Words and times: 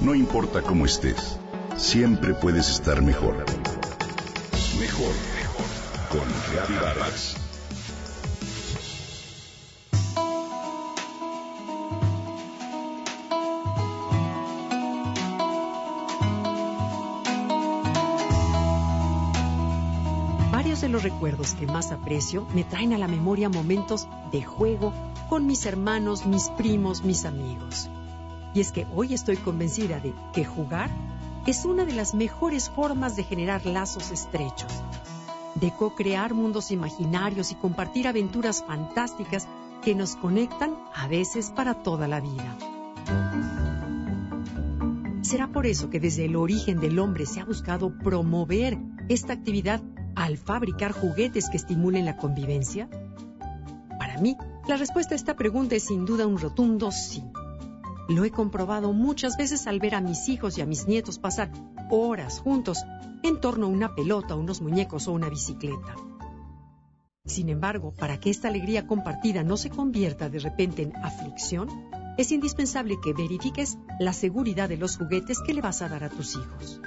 No 0.00 0.14
importa 0.14 0.62
cómo 0.62 0.84
estés, 0.84 1.38
siempre 1.76 2.34
puedes 2.34 2.68
estar 2.68 3.00
mejor. 3.02 3.36
Mejor, 4.78 5.14
mejor. 5.34 5.66
Con 6.10 6.80
Vargas. 6.80 7.36
Varios 20.52 20.80
de 20.80 20.88
los 20.88 21.02
recuerdos 21.02 21.54
que 21.54 21.66
más 21.66 21.92
aprecio 21.92 22.46
me 22.54 22.64
traen 22.64 22.92
a 22.92 22.98
la 22.98 23.08
memoria 23.08 23.48
momentos 23.48 24.06
de 24.32 24.42
juego 24.42 24.92
con 25.28 25.46
mis 25.46 25.66
hermanos, 25.66 26.26
mis 26.26 26.48
primos, 26.50 27.02
mis 27.02 27.24
amigos. 27.24 27.88
Y 28.54 28.60
es 28.60 28.70
que 28.70 28.86
hoy 28.94 29.12
estoy 29.12 29.36
convencida 29.36 29.98
de 29.98 30.14
que 30.32 30.44
jugar 30.44 30.88
es 31.46 31.64
una 31.64 31.84
de 31.84 31.92
las 31.92 32.14
mejores 32.14 32.70
formas 32.70 33.16
de 33.16 33.24
generar 33.24 33.66
lazos 33.66 34.12
estrechos, 34.12 34.72
de 35.56 35.72
co-crear 35.72 36.32
mundos 36.32 36.70
imaginarios 36.70 37.50
y 37.50 37.56
compartir 37.56 38.08
aventuras 38.08 38.64
fantásticas 38.64 39.46
que 39.82 39.94
nos 39.94 40.16
conectan 40.16 40.74
a 40.94 41.08
veces 41.08 41.50
para 41.50 41.82
toda 41.82 42.08
la 42.08 42.20
vida. 42.20 42.56
¿Será 45.20 45.48
por 45.48 45.66
eso 45.66 45.90
que 45.90 46.00
desde 46.00 46.26
el 46.26 46.36
origen 46.36 46.78
del 46.80 46.98
hombre 46.98 47.26
se 47.26 47.40
ha 47.40 47.44
buscado 47.44 47.92
promover 47.98 48.78
esta 49.08 49.32
actividad 49.32 49.82
al 50.14 50.38
fabricar 50.38 50.92
juguetes 50.92 51.50
que 51.50 51.56
estimulen 51.56 52.04
la 52.04 52.16
convivencia? 52.16 52.88
Para 53.98 54.18
mí, 54.18 54.36
la 54.68 54.76
respuesta 54.76 55.14
a 55.14 55.16
esta 55.16 55.34
pregunta 55.34 55.74
es 55.74 55.82
sin 55.82 56.06
duda 56.06 56.26
un 56.26 56.38
rotundo 56.38 56.90
sí. 56.92 57.24
Lo 58.08 58.24
he 58.24 58.30
comprobado 58.30 58.92
muchas 58.92 59.36
veces 59.36 59.66
al 59.66 59.80
ver 59.80 59.94
a 59.94 60.00
mis 60.00 60.28
hijos 60.28 60.58
y 60.58 60.60
a 60.60 60.66
mis 60.66 60.86
nietos 60.86 61.18
pasar 61.18 61.50
horas 61.90 62.38
juntos 62.38 62.84
en 63.22 63.40
torno 63.40 63.66
a 63.66 63.70
una 63.70 63.94
pelota, 63.94 64.34
unos 64.34 64.60
muñecos 64.60 65.08
o 65.08 65.12
una 65.12 65.30
bicicleta. 65.30 65.96
Sin 67.24 67.48
embargo, 67.48 67.94
para 67.98 68.20
que 68.20 68.28
esta 68.28 68.48
alegría 68.48 68.86
compartida 68.86 69.42
no 69.42 69.56
se 69.56 69.70
convierta 69.70 70.28
de 70.28 70.40
repente 70.40 70.82
en 70.82 70.94
aflicción, 70.96 71.68
es 72.18 72.30
indispensable 72.30 72.96
que 73.02 73.14
verifiques 73.14 73.78
la 73.98 74.12
seguridad 74.12 74.68
de 74.68 74.76
los 74.76 74.98
juguetes 74.98 75.40
que 75.40 75.54
le 75.54 75.62
vas 75.62 75.80
a 75.80 75.88
dar 75.88 76.04
a 76.04 76.10
tus 76.10 76.34
hijos. 76.34 76.82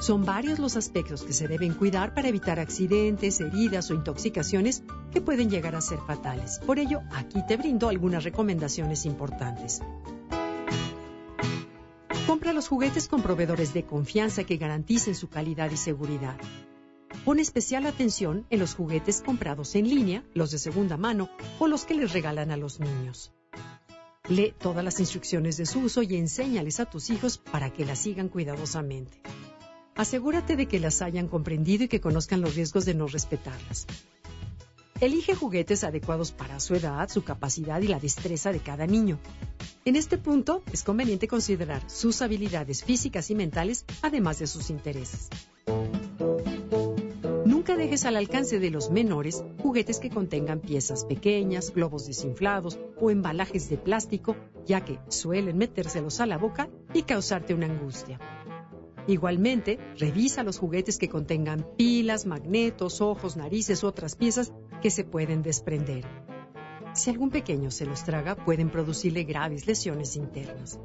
Son 0.00 0.26
varios 0.26 0.58
los 0.58 0.76
aspectos 0.76 1.24
que 1.24 1.32
se 1.32 1.48
deben 1.48 1.72
cuidar 1.72 2.12
para 2.12 2.28
evitar 2.28 2.60
accidentes, 2.60 3.40
heridas 3.40 3.90
o 3.90 3.94
intoxicaciones 3.94 4.84
que 5.10 5.22
pueden 5.22 5.48
llegar 5.48 5.74
a 5.74 5.80
ser 5.80 5.98
fatales. 6.06 6.60
Por 6.66 6.78
ello, 6.78 7.00
aquí 7.14 7.42
te 7.48 7.56
brindo 7.56 7.88
algunas 7.88 8.22
recomendaciones 8.22 9.06
importantes. 9.06 9.80
Compra 12.28 12.52
los 12.52 12.68
juguetes 12.68 13.08
con 13.08 13.22
proveedores 13.22 13.72
de 13.72 13.84
confianza 13.84 14.44
que 14.44 14.58
garanticen 14.58 15.14
su 15.14 15.30
calidad 15.30 15.70
y 15.70 15.78
seguridad. 15.78 16.36
Pon 17.24 17.38
especial 17.38 17.86
atención 17.86 18.44
en 18.50 18.58
los 18.58 18.74
juguetes 18.74 19.22
comprados 19.22 19.74
en 19.76 19.88
línea, 19.88 20.22
los 20.34 20.50
de 20.50 20.58
segunda 20.58 20.98
mano 20.98 21.30
o 21.58 21.66
los 21.66 21.86
que 21.86 21.94
les 21.94 22.12
regalan 22.12 22.50
a 22.50 22.58
los 22.58 22.80
niños. 22.80 23.32
Lee 24.28 24.52
todas 24.58 24.84
las 24.84 25.00
instrucciones 25.00 25.56
de 25.56 25.64
su 25.64 25.80
uso 25.80 26.02
y 26.02 26.16
enséñales 26.16 26.80
a 26.80 26.84
tus 26.84 27.08
hijos 27.08 27.38
para 27.38 27.72
que 27.72 27.86
las 27.86 28.00
sigan 28.00 28.28
cuidadosamente. 28.28 29.22
Asegúrate 29.94 30.54
de 30.54 30.66
que 30.66 30.80
las 30.80 31.00
hayan 31.00 31.28
comprendido 31.28 31.84
y 31.84 31.88
que 31.88 32.02
conozcan 32.02 32.42
los 32.42 32.56
riesgos 32.56 32.84
de 32.84 32.92
no 32.92 33.06
respetarlas. 33.06 33.86
Elige 35.00 35.34
juguetes 35.34 35.82
adecuados 35.82 36.32
para 36.32 36.60
su 36.60 36.74
edad, 36.74 37.08
su 37.08 37.24
capacidad 37.24 37.80
y 37.80 37.86
la 37.86 37.98
destreza 37.98 38.52
de 38.52 38.60
cada 38.60 38.86
niño. 38.86 39.18
En 39.84 39.96
este 39.96 40.18
punto 40.18 40.62
es 40.72 40.82
conveniente 40.82 41.28
considerar 41.28 41.82
sus 41.88 42.20
habilidades 42.20 42.84
físicas 42.84 43.30
y 43.30 43.34
mentales, 43.34 43.84
además 44.02 44.38
de 44.38 44.46
sus 44.46 44.70
intereses. 44.70 45.28
Nunca 47.46 47.76
dejes 47.76 48.04
al 48.04 48.16
alcance 48.16 48.58
de 48.58 48.70
los 48.70 48.90
menores 48.90 49.42
juguetes 49.62 49.98
que 49.98 50.10
contengan 50.10 50.60
piezas 50.60 51.04
pequeñas, 51.04 51.72
globos 51.72 52.06
desinflados 52.06 52.78
o 53.00 53.10
embalajes 53.10 53.70
de 53.70 53.78
plástico, 53.78 54.36
ya 54.66 54.84
que 54.84 54.98
suelen 55.08 55.56
metérselos 55.56 56.20
a 56.20 56.26
la 56.26 56.38
boca 56.38 56.68
y 56.92 57.02
causarte 57.02 57.54
una 57.54 57.66
angustia. 57.66 58.18
Igualmente, 59.06 59.78
revisa 59.98 60.42
los 60.42 60.58
juguetes 60.58 60.98
que 60.98 61.08
contengan 61.08 61.66
pilas, 61.78 62.26
magnetos, 62.26 63.00
ojos, 63.00 63.38
narices 63.38 63.82
u 63.82 63.86
otras 63.86 64.16
piezas 64.16 64.52
que 64.82 64.90
se 64.90 65.04
pueden 65.04 65.42
desprender. 65.42 66.04
Si 66.94 67.10
algún 67.10 67.30
pequeño 67.30 67.70
se 67.70 67.86
los 67.86 68.04
traga, 68.04 68.34
pueden 68.34 68.70
producirle 68.70 69.24
graves 69.24 69.66
lesiones 69.66 70.16
internas. 70.16 70.78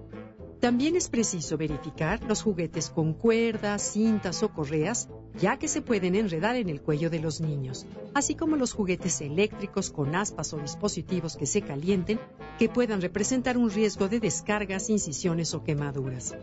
También 0.60 0.96
es 0.96 1.10
preciso 1.10 1.58
verificar 1.58 2.24
los 2.24 2.42
juguetes 2.42 2.90
con 2.90 3.14
cuerdas, 3.14 3.82
cintas 3.82 4.44
o 4.44 4.54
correas, 4.54 5.10
ya 5.38 5.58
que 5.58 5.68
se 5.68 5.82
pueden 5.82 6.16
enredar 6.16 6.56
en 6.56 6.70
el 6.70 6.82
cuello 6.82 7.10
de 7.10 7.20
los 7.20 7.42
niños, 7.42 7.86
así 8.14 8.36
como 8.36 8.56
los 8.56 8.72
juguetes 8.72 9.20
eléctricos 9.20 9.92
con 9.92 10.16
aspas 10.16 10.54
o 10.54 10.58
dispositivos 10.60 11.36
que 11.36 11.48
se 11.48 11.64
calienten, 11.64 12.18
que 12.58 12.70
puedan 12.70 13.02
representar 13.02 13.58
un 13.58 13.72
riesgo 13.72 14.08
de 14.08 14.22
descargas, 14.22 14.90
incisiones 14.90 15.54
o 15.54 15.66
quemaduras. 15.66 16.34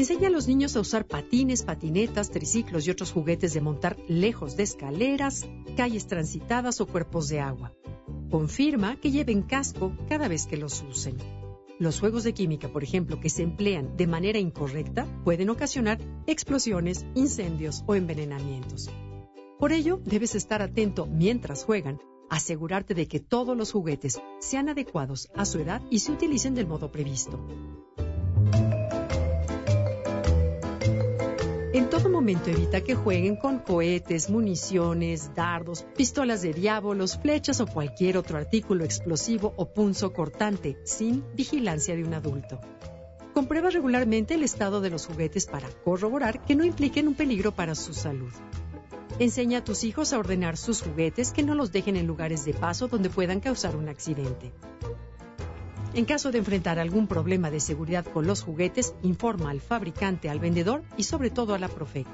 Enseña 0.00 0.28
a 0.28 0.30
los 0.30 0.48
niños 0.48 0.76
a 0.76 0.80
usar 0.80 1.06
patines, 1.06 1.62
patinetas, 1.62 2.30
triciclos 2.30 2.86
y 2.86 2.90
otros 2.90 3.12
juguetes 3.12 3.52
de 3.52 3.60
montar 3.60 3.98
lejos 4.08 4.56
de 4.56 4.62
escaleras, 4.62 5.46
calles 5.76 6.06
transitadas 6.06 6.80
o 6.80 6.86
cuerpos 6.86 7.28
de 7.28 7.40
agua. 7.40 7.74
Confirma 8.30 8.98
que 8.98 9.10
lleven 9.10 9.42
casco 9.42 9.92
cada 10.08 10.26
vez 10.26 10.46
que 10.46 10.56
los 10.56 10.82
usen. 10.88 11.18
Los 11.78 12.00
juegos 12.00 12.24
de 12.24 12.32
química, 12.32 12.72
por 12.72 12.82
ejemplo, 12.82 13.20
que 13.20 13.28
se 13.28 13.42
emplean 13.42 13.94
de 13.98 14.06
manera 14.06 14.38
incorrecta, 14.38 15.06
pueden 15.22 15.50
ocasionar 15.50 15.98
explosiones, 16.26 17.04
incendios 17.14 17.84
o 17.86 17.94
envenenamientos. 17.94 18.88
Por 19.58 19.70
ello, 19.70 20.00
debes 20.02 20.34
estar 20.34 20.62
atento 20.62 21.04
mientras 21.04 21.64
juegan, 21.64 22.00
asegurarte 22.30 22.94
de 22.94 23.06
que 23.06 23.20
todos 23.20 23.54
los 23.54 23.70
juguetes 23.70 24.18
sean 24.38 24.70
adecuados 24.70 25.28
a 25.34 25.44
su 25.44 25.58
edad 25.58 25.82
y 25.90 25.98
se 25.98 26.12
utilicen 26.12 26.54
del 26.54 26.66
modo 26.66 26.90
previsto. 26.90 27.38
En 31.80 31.88
todo 31.88 32.10
momento 32.10 32.50
evita 32.50 32.82
que 32.82 32.94
jueguen 32.94 33.36
con 33.36 33.58
cohetes, 33.60 34.28
municiones, 34.28 35.34
dardos, 35.34 35.86
pistolas 35.96 36.42
de 36.42 36.52
diábolos, 36.52 37.16
flechas 37.16 37.58
o 37.62 37.66
cualquier 37.66 38.18
otro 38.18 38.36
artículo 38.36 38.84
explosivo 38.84 39.54
o 39.56 39.72
punzo 39.72 40.12
cortante, 40.12 40.76
sin 40.84 41.24
vigilancia 41.34 41.96
de 41.96 42.04
un 42.04 42.12
adulto. 42.12 42.60
Comprueba 43.32 43.70
regularmente 43.70 44.34
el 44.34 44.42
estado 44.42 44.82
de 44.82 44.90
los 44.90 45.06
juguetes 45.06 45.46
para 45.46 45.70
corroborar 45.82 46.44
que 46.44 46.54
no 46.54 46.66
impliquen 46.66 47.08
un 47.08 47.14
peligro 47.14 47.52
para 47.52 47.74
su 47.74 47.94
salud. 47.94 48.32
Enseña 49.18 49.60
a 49.60 49.64
tus 49.64 49.82
hijos 49.82 50.12
a 50.12 50.18
ordenar 50.18 50.58
sus 50.58 50.82
juguetes 50.82 51.32
que 51.32 51.42
no 51.42 51.54
los 51.54 51.72
dejen 51.72 51.96
en 51.96 52.06
lugares 52.06 52.44
de 52.44 52.52
paso 52.52 52.88
donde 52.88 53.08
puedan 53.08 53.40
causar 53.40 53.74
un 53.74 53.88
accidente. 53.88 54.52
En 55.92 56.04
caso 56.04 56.30
de 56.30 56.38
enfrentar 56.38 56.78
algún 56.78 57.08
problema 57.08 57.50
de 57.50 57.58
seguridad 57.58 58.04
con 58.04 58.26
los 58.26 58.42
juguetes, 58.42 58.94
informa 59.02 59.50
al 59.50 59.60
fabricante, 59.60 60.30
al 60.30 60.38
vendedor 60.38 60.84
y 60.96 61.02
sobre 61.02 61.30
todo 61.30 61.52
a 61.52 61.58
la 61.58 61.68
Profeco. 61.68 62.10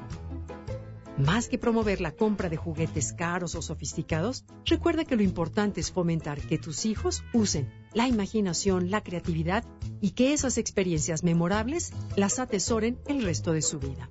Más 1.18 1.48
que 1.48 1.58
promover 1.58 2.00
la 2.00 2.12
compra 2.12 2.48
de 2.48 2.56
juguetes 2.56 3.12
caros 3.12 3.54
o 3.54 3.62
sofisticados, 3.62 4.44
recuerda 4.64 5.04
que 5.04 5.16
lo 5.16 5.22
importante 5.22 5.80
es 5.80 5.90
fomentar 5.90 6.40
que 6.40 6.58
tus 6.58 6.84
hijos 6.86 7.22
usen 7.32 7.70
la 7.94 8.06
imaginación, 8.08 8.90
la 8.90 9.02
creatividad 9.02 9.64
y 10.00 10.10
que 10.10 10.32
esas 10.32 10.58
experiencias 10.58 11.22
memorables 11.22 11.92
las 12.16 12.38
atesoren 12.38 12.98
el 13.06 13.22
resto 13.22 13.52
de 13.52 13.62
su 13.62 13.78
vida. 13.78 14.10